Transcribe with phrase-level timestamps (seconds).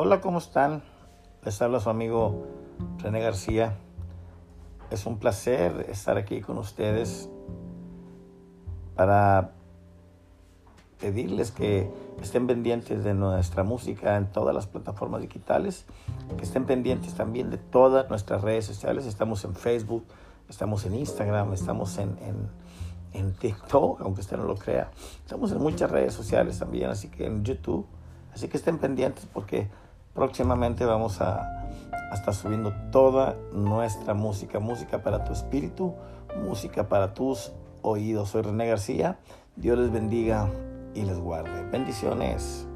[0.00, 0.84] Hola, ¿cómo están?
[1.44, 2.46] Les habla su amigo
[2.98, 3.78] René García.
[4.92, 7.28] Es un placer estar aquí con ustedes
[8.94, 9.54] para
[11.00, 11.90] pedirles que
[12.22, 15.84] estén pendientes de nuestra música en todas las plataformas digitales,
[16.36, 19.04] que estén pendientes también de todas nuestras redes sociales.
[19.04, 20.04] Estamos en Facebook,
[20.48, 22.16] estamos en Instagram, estamos en,
[23.14, 24.92] en, TikTok, aunque usted no lo crea.
[25.24, 27.84] Estamos en muchas redes sociales también, así que en YouTube.
[28.32, 29.68] Así que estén pendientes porque
[30.14, 31.54] próximamente vamos a,
[32.12, 35.94] estar subiendo toda nuestra música, música para tu espíritu,
[36.42, 38.30] música para tus oídos.
[38.30, 39.18] Soy René García.
[39.56, 40.48] Dios les bendiga
[40.94, 41.64] y les guarde.
[41.70, 42.66] Bendiciones.